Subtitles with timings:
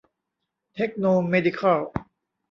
[0.75, 1.79] เทคโนเมดิคัล